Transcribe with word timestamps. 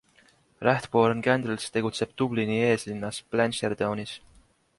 Rathborne 0.67 1.21
Candles 1.27 1.67
tegutseb 1.75 2.15
Dublini 2.23 2.59
eeslinnas 2.71 3.21
Blanchardstownis. 3.37 4.17